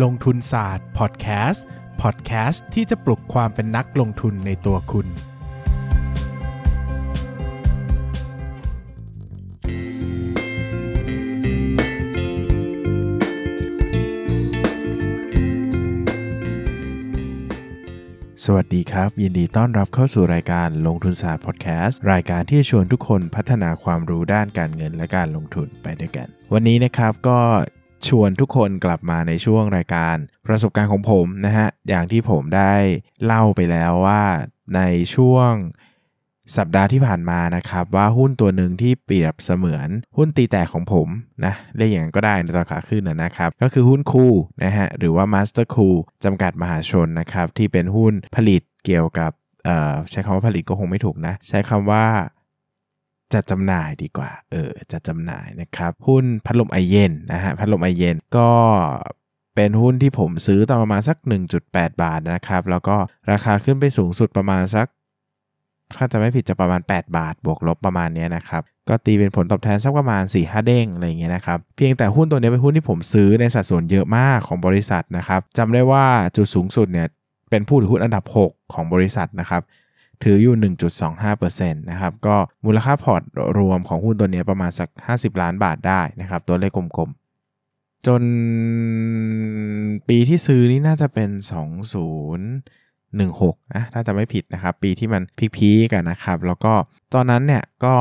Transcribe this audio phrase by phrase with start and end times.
[0.00, 1.64] ลงทุนศาสตร์พอดแคสต์
[2.02, 5.06] พอดแคสต์ที่จะปลุกความเป็นนักลงทุนในตัวคุณ
[18.46, 27.38] สวัสดีครับ ยินดีต้อนรับเข้าสู่รายการลงทุนศาสตร์พอดแคสต์รายการที่จะชวนทุกคนพัฒนาความรู้ด้านการเงินและการลงทุนไปด้วยกัน วันนี้นะครับก็
[28.08, 30.16] ชวนทุกคนกลับมาในช่วงรายการ
[30.46, 32.74] ประสบการณ์ของผมนะฮะ อย่างที่ผมได้
[33.24, 34.22] เล่าไปแล้วว่า
[34.74, 34.80] ใน
[35.14, 35.52] ช่วง
[36.56, 41.08] สัปดาห์ที่ผ่านมานะครับ ว่าหุ้นตัวหนึ่งที่เปรียบเสมือนหุ้นตีแตกของผม
[41.44, 44.26] นะเรียกอย่างนั้นก็ได้ในตอนขาขึ้นนะครับ ก็คือหุ้นคู
[44.64, 45.92] นะฮะหรือว่า Master c o o
[46.24, 49.32] จำกัดมหาชนนะครับ ที่เป็นหุ้นผลิตเกี่ยวกับ
[50.10, 52.04] ใช้คำว่าผลิตก็คงไม่ถูกนะ ใช้คำว่า
[53.34, 58.50] จัดจำหน่ายดีกว่า เออจัดจำหน่ายนะครับ หุ้นพัดลมไอเย็นนะฮะพัดลมไอเย็นก็
[59.54, 61.16] เป็นหุ้นที่ผมซื้อตอนประมาณสัก
[61.58, 62.96] 1.8 บาทนะครับ แล้วก็
[63.30, 64.86] ราคาขึ้นไปสูงสุดประมาณสัก
[65.96, 77.08] ถ้าจะไม่ผิดจะประมาณ 8 บาท บวกลบประมาณนี้นะครับ ก็ตีเป็นผลตอบแทนสักประมาณ 4 5 เด้งอะไรอย่างเงี้ยนะครับ เพียงแต่หุ้นตัวนี้เป็นหุ้นที่ผมซื้อในสัดส่วนเยอะมากของบริษัทนะครับจำได้ว่าจุดสูงสุดเนี่ย
[77.50, 79.62] เป็นผู้ถือหุ้นอันดับ 6 ของบริษัทนะครับ
[80.22, 80.54] ถืออยู่
[81.18, 83.22] 1.25%นะครับก็มูลค่าพอร์ต
[83.58, 88.22] รวมของหุ้นตัวนี้ประมาณสัก 50 ล้านบาทได้นะครับตัวเลขกลมๆ จน
[90.08, 91.30] ปีที่ซื้อนี่น่าจะเป็น
[92.50, 95.22] 2016นะถ้าจะไม่ผิดนะครับ ปีที่มัน
[95.56, 96.72] พีคๆกันนะครับ แล้วก็
[97.14, 97.94] ตอนนั้นเนี่ยก็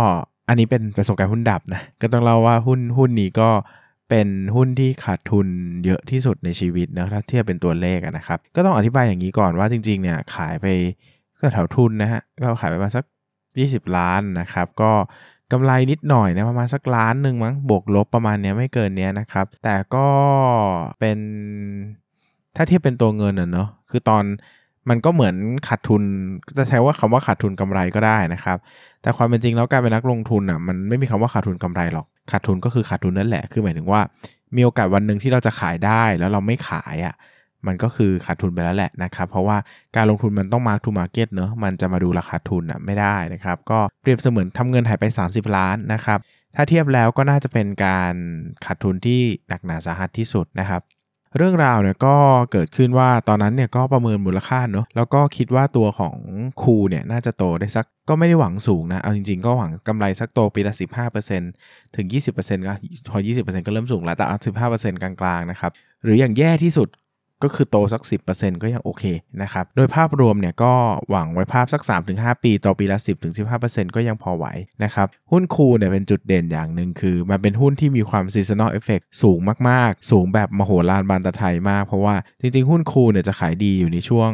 [0.47, 3.49] อันนี้เป็นประสบการณ์หุ้นดับนะก็ต้องเล่าว่าหุ้นหุ้นนี้ก็
[4.09, 5.47] เป็นหุ้นที่ขาดทุน
[5.85, 10.67] เยอะที่สุดในชีวิตนะถ้าเทียบเป็นตัวเลขนะครับ ก็ต้องอธิบายอย่างนี้ก่อนว่าจริงๆเนี่ยขายไป
[11.53, 13.05] แถวทุนนะฮะก็ขายไปประมาณสัก
[13.51, 14.91] 20 ล้านนะครับ ก็
[15.51, 20.07] กำไรนิดหน่อยนะประมาณสักล้านหนึ่งมั้งบวกลบประมาณเนี้ยไม่เกินเนี้ยนะครับ แต่ก็
[20.99, 21.17] เป็น
[22.55, 24.23] ถ้าเทียบเป็นตัวเงินอะเนาะคือตอน
[24.89, 25.35] มันก็เหมือน
[25.67, 26.03] ขาดทุน
[26.57, 28.57] จะใช้ว่าคำว่าขาดทุนกำไรก็ได้นะครับ
[29.01, 34.01] แต่ความเป็นจริงแล้วการเป็นนักลงทุนอะมันไม่มีคำว่าขาดทุนกำไรหรอกขาดทุนก็คือขาดทุนนั่นแหละคือหมายถึงว่า
[34.55, 37.13] มีโอกาสวันหนึ่งที่เราจะขายได้แล้วเราไม่ขายอะ
[37.67, 39.57] มันก็คือขาดทุนไปแล้วแหละนะครับ เพราะว่า
[39.95, 46.19] การลงทุนมันต้อง mark to market เนอะมันจะมาดูราคาทุนอะไม่ได้นะครับ ก็เปรียบเสมือนทำเงินหายไป 30 ล้านนะครับ
[46.55, 48.13] ถ้าเทียบแล้วก็น่าจะเป็นการ
[48.65, 50.81] ขาดทุนที่หนักหนาสาหัสที่สุดนะครับ
[51.37, 52.15] เรื่องราวเนี่ยก็
[52.51, 56.15] เกิดขึ้นว่าตอนนั้นเนี่ยก็ประเมินมูลค่าเนอะแล้วก็คิดว่าตัวของ
[56.63, 60.73] ครูเนี่ยน่าจะโตได้สักก็ไม่ได้หวังสูงนะ เอาจริงๆ ก็หวังกำไรสักโตปีละ
[61.35, 62.05] 15%ถึง
[62.37, 62.73] 20%ก็
[63.11, 64.37] พอ 20%ก็เริ่มสูงแล้วแต่เอา
[64.69, 65.71] 15%กลางๆนะครับ
[66.03, 66.87] หรืออย่างแย่ที่สุด
[67.43, 69.03] ก็คือโตสัก 10%ก็ยังโอเค
[69.41, 70.73] นะครับ โดยภาพรวมเนี่ยก็
[71.09, 71.81] หวังไว้ภาพสัก
[72.13, 72.97] 3-5 ปีต่อปีละ
[73.47, 74.45] 10-15%ก็ยังพอไหว
[74.83, 84.31] นะครับ หุ้นคูเนี่ยเป็นจุดเด่นอย่างหนึ่งคือ มันเป็นหุ้นที่มีความ seasonal effect สูงมากๆ สูงแบบมโหฬารบานตะไทยมาก เพราะว่าจริง ๆ หุ้นคูเนี่ยจะขายดีอยู่ในช่วง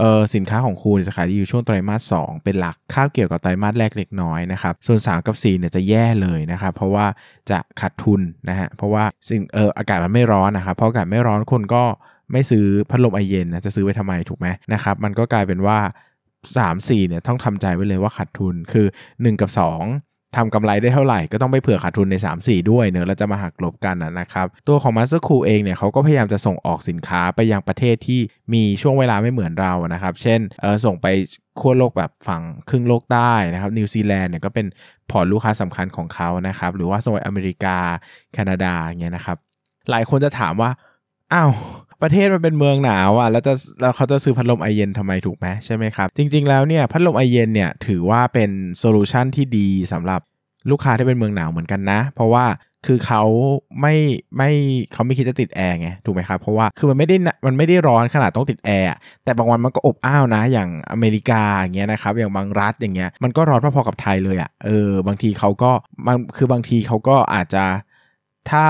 [0.00, 7.06] เออสินค้าของคูจะขายดีอยู่ช่วงไตรมาส 2 เป็นหลักข้าวเกี่ยวกับไตรมาสแรกเล็กน้อยนะครับ ส่วน 3 กับ 4 เนี่ยจะแย่เลยนะครับ เพราะว่า
[7.50, 11.84] จะขาดทุนนะฮะ เพราะว่าสิ่งเอออากาศมันไม่ร้อนนะครับ เพราะอากาศไม่ร้อนคนก็
[12.32, 15.78] ไม่ซื้อพัดลมไอเย็นนะจะซื้อไว้ทำไมถูกไหมนะครับมันก็กลายเป็นว่า
[16.56, 28.20] 3 4เนี่ยต้องทำใจไว้เลยว่าขาดทุนคือ 1 กับ 2ทำกำไรได้เท่าไหร่ก็ต้องไปเผื่อขาดทุนใน 3 4 ด้วยเนอะแล้วจะมาหักลบกันนะครับ ตัวของ Master Cool เองเนี่ยเขาก็พยายามจะส่งออกสินค้าไปยังประเทศที่
[28.54, 31.06] มีช่วงเวลาไม่เหมือนเรานะครับ เช่นเออส่งไป
[31.60, 34.66] ขั้วโลกแบบฝั่งครึ่งโลกใต้นะครับนิวซีแลนด์เนี่ยก็เป็น
[35.10, 37.76] port ลูกค้าสำคัญของเขานะครับ หรือว่าส่งไปอเมริกา
[38.32, 39.36] แคนาดาเงี้ยนะครับ
[39.90, 40.70] หลายคนจะถามว่า
[41.32, 41.52] อ้าว
[42.02, 50.20] ประเทศมันเป็นเมืองหนาวอะแล้วจะแล้วเขาจะซื้อพัดลมไอเย็นทำไมถูกไหมใช่ไหมครับ จริง ๆ แล้วเนี่ยพัดลมไอเย็นเนี่ยถือว่าเป็น solution ที่ดีสำหรับ
[50.70, 52.44] ลูกค้าที่เป็นเมืองหนาวเหมือนกันนะ เพราะว่า
[52.86, 53.22] คือเขา
[53.80, 53.94] ไม่
[54.36, 54.50] ไม่
[54.92, 57.16] เขาไม่คิดจะติดแอร์ไงถูกไหมครับเพราะว่าคือมันไม่ได้
[57.46, 58.88] มันไม่ได้ร้อนขนาดต้องติดแอร์
[59.24, 65.70] แต่บางวันมันก็อบอ้าวนะอย่างอเมริกาอย่างเงี้ยนะครับอย่างบางรัฐอย่างเงี้ยมันก็ร้อนพอๆกับไทยเลยอะ่ะเออบางทีเขาก็
[66.06, 67.64] มันคือบางทีเขาก็อาจจะ
[68.50, 68.66] ถ้า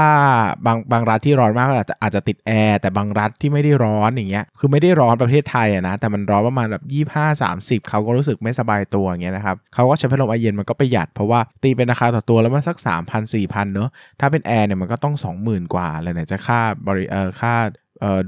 [0.66, 13.90] บางบางรัฐที่ร้อนมากอาจจะอาจจะติดแอร์แต่บางรัฐที่ไม่ได้ร้อนอย่างเงี้ยคือไม่ได้ร้อนประเทศไทยอะนะแต่มันร้อนประมาณแบบยี่ห้าสามสิบเขาก็รู้สึกไม่สบายตัวอย่างเงี้ยนะครับเขาก็ใช้พัดลมไอเย็นมันก็ประหยัดเพราะว่าตีเป็นราคาต่อตัวแล้วมันสัก3 0 0 0 4 0 0 0เนอะ
[14.20, 15.14] ถ้าเป็นแอร์เนี่ยมันก็ต้อง
[15.44, 17.54] 20,000กว่าเลยเนี่ยจะค่าบริเออค่า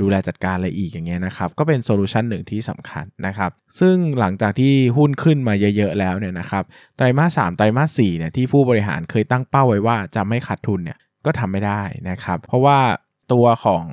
[0.00, 3.50] ดูแลจัดการอะไรอีกอย่างเงี้ยนะครับ ก็เป็น solution หนึ่งที่สำคัญนะครับ
[3.80, 6.64] ซึ่งหลังจากที่หุ้นขึ้นมาเยอะๆแล้วเนี่ยนะครับ
[6.96, 12.78] ไตรมาสสามไตรมาสสี่เนี่ยที่ผู้บริหารเคยตั้งเป้าไว้ว่าจะไม่ขาดทุนเนี่ย ก็ทำไม่ได้นะครับ เพราะว่า
[13.32, 13.84] ตัวของ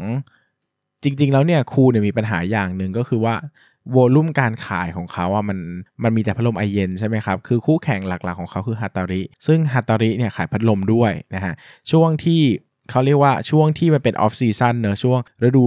[1.03, 3.35] จริง ๆ แล้วเนี่ย KOOL เนี่ยมีปัญหาอย่างหนึ่งก็คือว่า
[3.91, 5.59] volume การขายของเขาอะมัน
[6.03, 11.53] มันมีแต่พัดลมไอเย็นใช่ไหมครับ คือคู่แข่งหลักๆของเขาคือฮัตตาริ ซึ่งฮัตตาริเนี่ยขายพัดลมด้วยนะฮะ
[11.91, 12.41] ช่วงที่
[12.91, 15.65] เขาเรียกว่าช่วงที่มันเป็น off season เนอะช่วงฤดู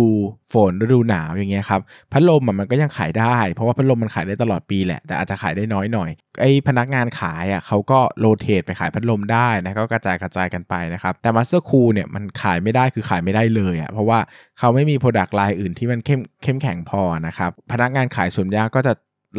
[0.52, 1.80] ฝนฤดูหนาวอย่างเงี้ยครับ
[2.12, 14.18] พัดลมมันก็ยังขายได้ เพราะว่าพัดลมมันขายได้ตลอดปีแหละ แต่อาจจะขายได้น้อยหน่อยไอ้พนักงานขายอะเขาก็ rotate ไปขายพัดลมได้นะก็กระจายกระจายกันไปนะครับ แต่ Masterkool เนี่ยมันขายไม่ได้คือขายไม่ได้เลยอะเพราะว่า
[14.58, 18.92] เขาไม่มี product line อื่นที่มันเข้มเข้มแข็งพอนะครับพนักงานขายส่วนใหญ่ก็จะ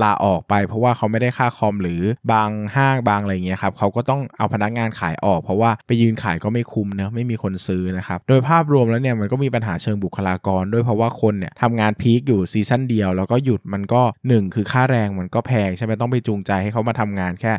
[0.04, 2.02] ลาออกไป เพราะว่าเขาไม่ได้ค่าคอมหรือ
[2.32, 17.54] บางห้างบางอะไรเงี้ยครับเขาก็ต้องเอาพนักงานขายออก เพราะว่าไปยืนขายก็ไม่คุ้มเนะไม่มีคนซื้อนะครับโดยภาพรวมแล้วเนี่ยมันก็มีปัญหาเชิงบุคลากร ด้วยเพราะว่าคนเนี่ยทำงานพีคอยู่ซีซั่นเดียว แล้วก็หยุดมันก็ 1 คือค่าแรงมันก็แพงใช่ไหมต้องไปจูงใจให้เขามาทำงานแค่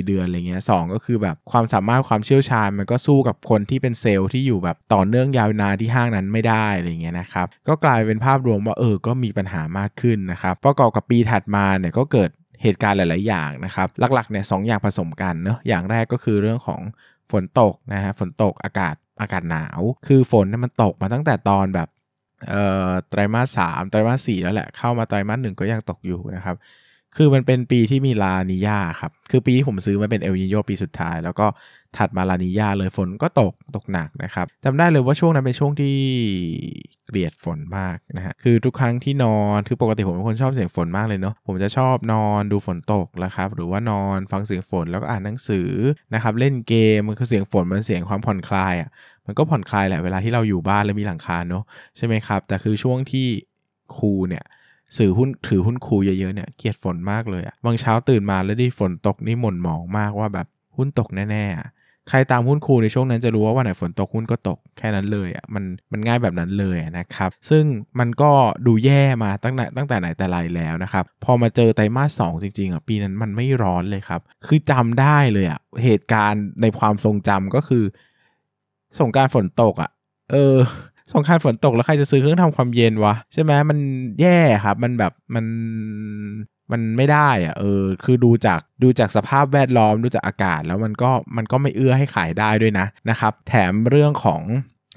[0.00, 12.30] 3-4 เดือนอะไรเงี้ยสก็คือแบบความสามารถความเชี่ยวชาญ มันก็สู้กับคนที่เป็นเซลล์ที่อยู่แบบต่อเนื่องยาวนานที่ห้างนั้นไม่ได้อะไรเงี้ยนะครับก็กลายเป็นภาพรวมว่าเออก็มีปัญหามากขึ้นนะครับประกอบกับปีถัดมาเนี่ยก็เกิด
[12.62, 16.80] เหตุการณ์หลาย ๆ อย่างนะครับหลัก ๆ เนี่ยสอย่างผสมกันเนาะอย่างแรกก็คือเรื่องของ
[17.30, 21.88] ฝนตกนะฮะฝนตกอากาศอากาศหนาว คือฝนเนี่ยมันตกมาตั้งแต่ตอนแบบ
[22.48, 26.56] เอ่อไตรมาสสามไตรมาสสี่แล้วแหละเข้ามาไตรมาสหนึ่งก็ยังตกอยู่นะครับ
[27.16, 31.46] คือมันเป็นปีที่มีลานิยาครับ คือปีที่ผมซื้อมาเป็นเอลนิโยปีสุดท้าย แล้วก็
[31.96, 35.96] ถัดมาลานิยาเลยฝนก็ตกตกหนักนะครับจำได้เลยว่าช่วงนั้นเป็นช่วงที่
[37.06, 45.70] เกลียดฝนมากนะฮะคือทุกครั้งที่นอนคือปกติผมเป็นคนชอบเสียงฝนมากเลยเนาะผมจะชอบนอนดูฝนตกนะครับ หรือว่านอนฟังเสียงฝนแล้วก็อ่านหนังสือ
[46.14, 48.88] นะครับเล่นเกมมันคือเสียงฝนมันเสียงความผ่อนคลายอะ่ะ
[49.26, 51.64] มันก็ผ่อนคลายแหละเวลาที่เราอยู่บ้านแล้วมีหลังคาเนาะ
[51.96, 53.26] ใช่ไหมครับแต่คือช่วงที่
[53.96, 54.44] ครูเนี่ย
[54.96, 60.46] สื่อหุ้นถือหุ้นครูเยอะๆเนี่ยเกลียดฝนมากเลยอะบางเช้าตื่นมาแล้วได้ฝนตกนี่หม่นหมองมากว่าแบบ
[60.76, 67.64] หุ้นตกแน่ๆใครตามหุ้นครูในช่วงนั้นจะรู้ว่าวันไหนฝนตกหุ้นก็ตกแค่นั้นเลยอะมันมันง่ายแบบนั้นเลยนะครับซึ่ง
[67.98, 68.30] มันก็
[68.66, 77.84] ดูแย่มาตั้งแต่ตั้งแต่ไหนแต่ไรแล้วนะครับพอมาเจอไตรมาสสองจริงๆอะปีนั้นมันไม่ร้อนเลยครับคือจำได้เลยอะเหตุการณ์ในความทรงจำก็คือ
[78.98, 79.90] สงการฝนตกอะ
[80.32, 80.56] เออ
[81.14, 83.78] สงครามฝนตกแล้วใครจะซื้อเครื่องทำความเย็นวะใช่ไหมมัน
[84.20, 85.46] แย่ครับ มันแบบมัน
[86.72, 94.42] มันไม่ได้อะเออ คือดูจากดูจากสภาพแวดล้อมดูจากอากาศแล้วมันก็มันก็ไม่เอื้อให้ขายได้ด้วยนะนะครับ แถมเรื่องของ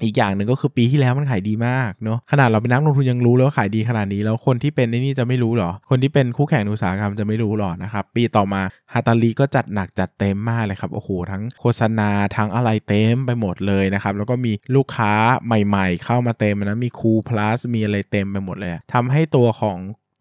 [0.04, 8.62] อีกอย่างหนึ่งก็คือปีที่แล้วมันขายดีมากเนาะขนาดเราเป็นนักลงทุนยังรู้แล้วว่าขายดีขนาดนี้แล้วคนที่เป็นในนี่จะไม่รู้หรอ คนที่เป็นคู่แข่งอุตสาหกรรมจะไม่รู้หรอนะครับปีต่อมา
[8.92, 15.12] ฮาตาลีก็จัดหนักจัดเต็มมากเลยครับโอ้โหทั้งโฆษณาทั้งอะไรเต็มไปหมดเลยนะครับแล้วก็มีลูกค้า
[15.46, 19.78] ใหม่ๆ เข้ามาเต็มนะมีคูพลัสมีอะไรเต็มไปหมดเลยทำให้ตัวของ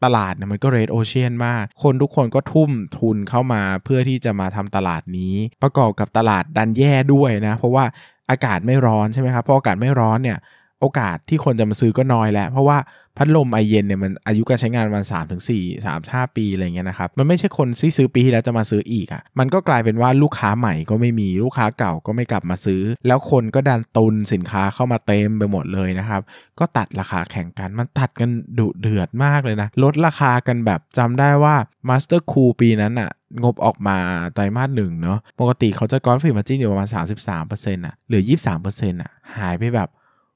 [0.08, 7.86] ตลาดเนี่ยมันก็เรดโอเชียนมาก คนทุกคนก็ทุ่มทุนเข้ามาเพื่อที่จะมาทำตลาดนี้ ประกอบกับตลาดดันแย่ด้วยนะ เพราะว่า
[8.32, 10.38] อากาศไม่ร้อนใช่ไหมครับพออากาศไม่ร้อนเนี่ย
[10.82, 12.78] โอกาสที่คนจะมาซื้อก็น้อยแล้ว เพราะว่า
[13.18, 26.22] พัดลมไอเย็นเนี่ยมันอายุการใช้งานประมาณสามถึงสี่สามห้าปีอะไรเงี้ยนะครับ มันไม่ใช่คนที่ซื้อปีที่แล้วจะมาซื้ออีกอะ่ะมันก็กลายเป็นว่าลูกค้าใหม่ก็ไม่มีลูกค้าเก่าก็ไม่กลับมาซื้อ แล้วคนก็ดันตุนสินค้าเข้ามาเต็มไปหมดเลยนะครับ
[26.60, 28.30] ก็ตัดราคาแข่งกันมันตัดกัน
[28.60, 31.56] ดุเดือดมากเลยนะ ลดราคากันแบบจำได้ว่า
[31.90, 33.10] Master Cool ปีนั้นอะ่ะ
[33.44, 33.98] งบออกมา
[34.34, 38.24] ไตรมาสหนึ่งเนาะปกติเขาจะก้อนฟิมาจิ้นอยู่ประมาณ 33%อะเหลือ
[38.62, 39.90] 23%อะหายไปแบบ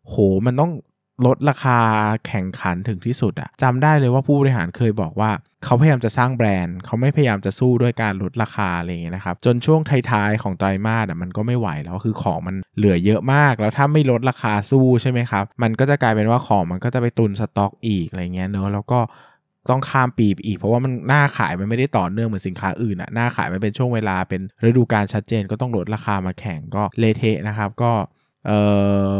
[0.07, 0.15] โห
[0.45, 0.71] มันต้อง
[1.25, 1.79] ลดราคา
[2.27, 5.31] แข่งขันถึงที่สุดอะจำได้เลยว่าผู้บริหารเคยบอกว่า
[5.65, 9.81] เขาพยายามจะสร้างแบรนด์ เขาไม่พยายามจะสู้ด้วยการลดราคาอะไรอย่างเงี้ยนะครับ จนช่วง
[10.11, 18.99] ท้ายๆของไตรมาสอะมันก็ไม่ไหวแล้วคือของมันเหลือเยอะมาก แล้วถ้าไม่ลดราคาสู้ใช่ไหมครับ มันก็จะกลายเป็นว่าของมันก็จะไปตุนสต็อกอีกอะไรเงี้ยเนอะแล้วก็
[19.69, 27.91] ต้องข้ามปีอีก เพราะว่ามันหน้าขายมันไม่ได้ต่อเนื่องเหมือนสินค้าอื่นอะหน้าขายมันเป็นช่วงเวลาเป็นฤดูกาลชัดเจน ก็ต้องลดราคามาแข่งก็เลเทะนะครับก็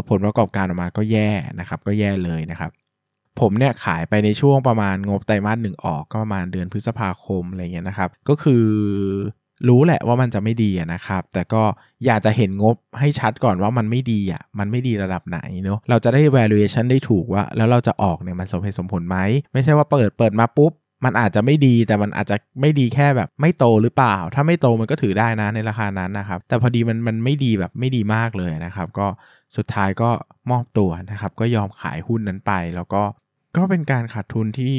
[0.10, 1.30] ผลประกอบการออกมาก็แย่
[1.60, 2.72] นะครับ ก็แย่เลยนะครับ
[3.40, 8.64] ผมเนี่ยขายไปในช่วงประมาณงบไตรมาสหนึ่งออกก็ประมาณเดือนพฤษภาคมอะไรเงี้ยนะครับ ก็คือ
[9.68, 11.64] รู้แหละว่ามันจะไม่ดีนะครับ แต่ก็
[12.06, 19.18] อยากจะเห็นงบให้ชัดก่อนว่ามันไม่ดีอะ มันไม่ดีระดับไหนเนาะ เราจะได้ valuation ได้ถูกว่า แล้วเราจะออกเนี่ยมันสมเหตุสมผลไหม
[19.54, 20.72] ไม่ใช่ว่าเปิดเปิดมาปุ๊บ
[21.04, 29.08] มันอาจจะไม่ดีแต่มันอาจจะไม่ดีแค่แบบไม่โตหรือเปล่า ถ้าไม่โตมันก็ถือได้นะในราคานั้นนะครับ แต่พอดีมันมันไม่ดีแบบไม่ดีมากเลยนะครับ ก็
[29.58, 30.10] สุดท้ายก็
[30.52, 33.04] มอบตัวนะครับ ก็ยอมขายหุ้นนั้นไป แล้วก็
[33.58, 34.76] ก็เป็นการขาดทุนที่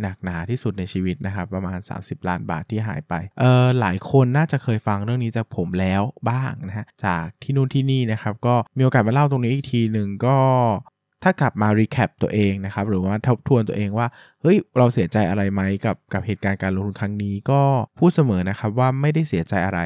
[0.00, 10.36] หนักหนาที่สุดในชีวิตนะครับ ประมาณ 30 ล้านบาทที่หายไปเออหลายคนน่าจะเคยฟังเรื่องนี้จากผมแล้วบ้างนะฮะจากที่นู่นที่นี่นะครับ ก็มีโอกาสมาเล่าตรงนี้อีกทีหนึ่งก็
[11.22, 14.06] ถ้ากลับมา recap ตัวเองนะครับหรือว่าทบทวนตัวเองว่า
[14.42, 17.60] เฮ้ยเราเสียใจอะไรไหมกับกับเหตุการณ์การลงทุนครั้งนี้ก็
[17.98, 19.80] พูดเสมอนะครับว่าไม่ได้เสียใจอะไร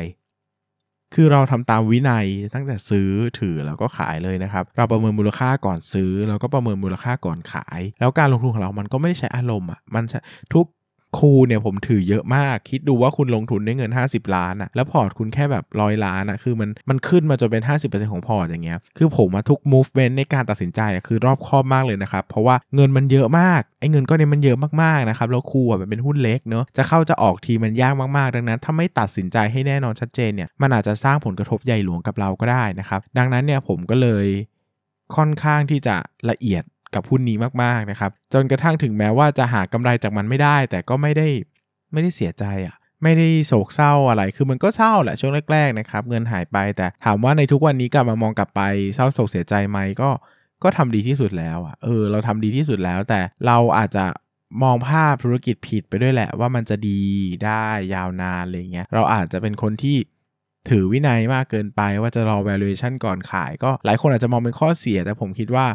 [1.15, 3.11] คือเราทำตามวินัยตั้งแต่ซื้อ
[3.41, 10.05] ถือแล้วก็ขายเลยนะครับ เราประเมินมูลค่าก่อนซื้อ แล้วก็ประเมินมูลค่าก่อนขาย แล้วการลงทุนของเรามันก็ไม่ได้ใช้อารมณ์อะมัน
[10.55, 10.67] ทุก
[11.19, 34.27] KOOL เนี่ยผมถือเยอะมาก คิดดูว่าคุณลงทุนได้เงิน 50 ล้านอะแล้วพอร์ตคุณแค่แบบร้อยล้านอะคือมันมันขึ้นมาจนเป็น 50%ของพอร์ตอย่างเงี้ยคือผมมาทุก movement ในการตัดสินใจคือรอบคอบมากเลยนะครับ เพราะว่าเงินมันเยอะมากไอ้เงินก้อนนี้มันเยอะมากๆนะครับแล้ว KOOL อะมันเป็นหุ้นเล็กเนาะจะเข้าจะออกทีมันยากมากๆ ดังนั้น ถ้าไม่ตัดสินใจให้แน่นอนชัดเจนเนี่ยมันอาจจะสร้างผลกระทบใหญ่หลวงกับเราก็ได้นะครับดังนั้นเนี่ยผมก็เลย
[35.17, 35.97] ค่อนข้างที่จะ
[36.31, 41.29] ละเอียด กับหุ้นนี้มากๆนะครับ จนกระทั่งถึงแม้ว่าจะหากำไรจากมันไม่ได้ แต่ก็ไม่ได้
[41.93, 48.63] ไม่ได้เสียใจอะ่ะไม่ได้โศกเศร้าอะไร คือมันก็เศร้าแหละช่วงแรกๆนะครับ เงินหายไป แต่ถามว่าในทุกวันนี้กลับมามองกลับไป
[48.95, 50.11] เศร้าโศกเสียใจไหมก็
[50.63, 54.07] ก็ทำดีที่สุดแล้วอะ เออ เราทำดีที่สุดแล้ว แต่เราอาจจะ
[54.63, 57.01] มองภาพธุรกิจผิดไปด้วยแหละว่ามันจะดี
[57.45, 59.97] ได้ยาวนานอะไรเงี้ย เราอาจจะเป็นคนที่
[60.71, 65.67] ถือวินัยมากเกินไปว่าจะรอ valuation ก่อนขาย ก็หลายคนอาจจะมองเป็นข้อเสีย แต่ผมคิดว่า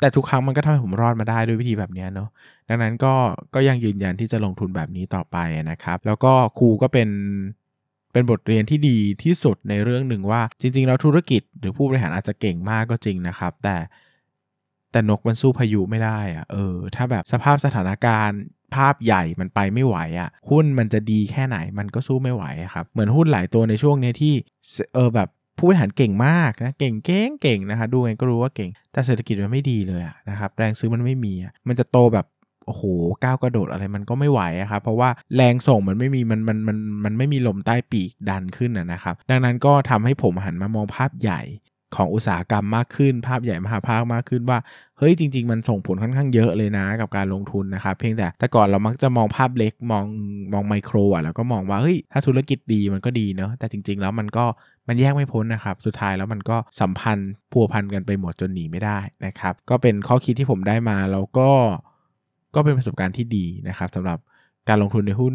[0.00, 2.28] แต่ทุกครั้งมันก็ทำให้ผมรอดมาได้ด้วยวิธีแบบนี้เนาะ
[2.68, 3.14] ดังนั้นก็
[3.54, 5.36] ก็ยังยืนยันที่จะลงทุนแบบนี้ต่อไป
[5.70, 7.08] นะครับ แล้วก็ครูก็เป็น
[8.12, 13.76] เป็นบทเรียนที่ดีที่สุดในเรื่องหนึ่งว่าจริง ๆ แล้วธุรกิจหรือผู้บริหารอาจจะเก่งมากก็จริงนะครับ แต่
[14.92, 18.40] แต่นกมันสู้พายุไม่ได้อะเออ ถ้าแบบสภาพสถานการณ์
[18.74, 24.34] ภาพใหญ่มันไปไม่ไหวอะ่ะ หุ้นมันจะดีแค่ไหนมันก็สู้ไม่ไหวครับ เหมือนหุ้นหลายตัวในช่วงนี้ที่
[24.94, 25.28] เออแบบ
[25.60, 31.32] ผู้บริหารเก่งมากนะเก่งเก่งเก่งนะคะดูไงก็รู้ว่าเก่ง แต่เศรษฐกิจมันไม่ดีเลยนะครับแรงซื้อมันไม่มี
[31.68, 32.26] มันจะโตแบบ
[32.66, 32.82] โอ้โห
[33.24, 41.40] ก้าวกระโดดอะไรมันก็ไม่ไหวอะครับเพราะว่าแรงส่งมันไม่มีมันมันมันมันไม่มีลมใต้ปีกดันขึ้นนะครับ ดังนั้นก็ทำให้ผมหันมามองภาพใหญ่
[41.96, 44.58] ของอุตสาหกรรมมากขึ้น ภาพใหญ่มหาภาคมากขึ้นว่า
[44.98, 50.04] เฮ้ยจริง ๆ มันส่งผลค่อนข้างเยอะเลยนะกับการลงทุนนะครับเพียงแต่แต่ก่อนเรามักจะมองภาพเล็กมอง
[50.52, 54.44] มองไมโครอะแล้วก็มองว่าเฮ้ยถ้าธุรกิจดีมันก็ดีเนาะแต่จริง ๆ แล้วมันก็
[54.88, 61.50] มันแยกไม่พ้นนะครับ สุดท้ายแล้วมันก็สัมพันธ์พัวพันกันไปหมดจนหนีไม่ได้นะครับ ก็เป็นข้อคิดที่ผมได้มาแล้วก็
[62.54, 64.18] ก็เป็นประสบการณ์ที่ดีนะครับสำหรับ
[64.68, 65.34] การลงทุนในหุ้น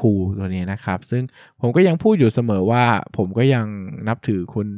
[0.00, 1.22] คูตัวนี้นะครับ ซึ่ง
[1.60, 2.84] ผมก็ยังพูดอยู่เสมอว่า
[3.16, 3.66] ผมก็ยัง
[4.08, 4.68] นับถือคุณ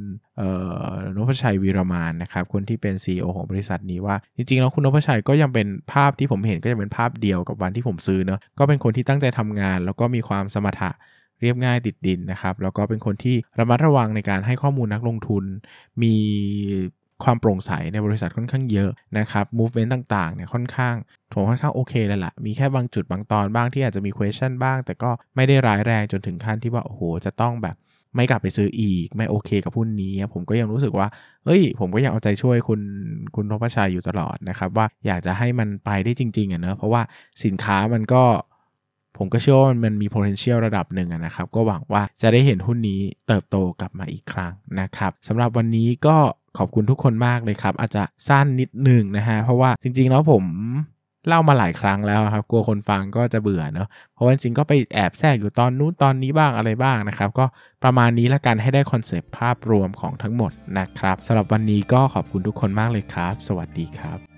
[1.16, 10.90] นพชัยวีรมานนะครับ คนที่เป็น CEO ของบริษัทนี้ว่า จริงๆ แล้วคุณนพชัยก็ยังเป็นภาพที่ผมเห็นก็ยังเป็นภาพเดียวกับวันที่ผมซื้อเนาะก็เป็นคนที่ตั้งใจทำงาน แล้วก็มีความสมถะ
[11.40, 15.44] เรียบง่ายติดดินนะครับ แล้วก็เป็นคนที่ระมัดระวังในการให้ข้อมูลนักลงทุน
[16.02, 16.14] มี
[17.24, 20.94] ความโปร่งใสในบริษัทค่อนข้างเยอะนะครับ movement ต่างๆเนี่ยค่อนข้าง
[21.32, 27.76] ผมค่อนข้างโอเคเลยละ่ะ มีแค่บางจุดบางตอนบ้างที่อาจจะมี question บ้าง แต่ก็ไม่ได้ร้ายแรงจนถึงขั้นที่ว่าโอ้โหจะต้องแบบ
[28.16, 31.08] ไม่กลับไปซื้ออีกไม่โอเคกับหุ้นนี้ ผมก็ยังรู้สึกว่า
[31.44, 32.80] เฮ้ย ผมก็ยังเอาใจช่วยคุณ
[33.34, 37.02] คุณทพชัยอยู่ตลอดนะครับ ว่าอยากจะให้มันไปได้จริงๆอะเนอะเพราะว่า
[37.44, 38.22] สินค้ามันก็
[39.18, 46.16] ผมก็เชื่อว่ามันมี potential ระดับหนึ่งนะครับ ก็หวังว่าจะได้เห็นหุ้นนี้เติบโตกลับมาอีกครั้งนะครับสำหรับวันนี้ก็
[46.58, 50.44] ขอบคุณทุกคนมากเลยครับ อาจจะสั้นนิดหนึ่งนะฮะเพราะว่าจริงๆแล้วผม
[51.28, 57.44] เล่ามาหลายครั้งแล้วครับ กลัวคนฟังก็จะเบื่อเนาะเพราะว่าจริงก็ไปแอบแทรกอยู่ตอนนู้นตอนนี้บ้างอะไรบ้างนะครับ ก็
[57.84, 64.37] ประมาณนี้ละกันให้ได้คอนเซปต์ภาพรวมของทั้งหมดนะครับสำหรับวันนี้ก็ขอบคุณทุกคนมากเลยครับ สวัสดีครับ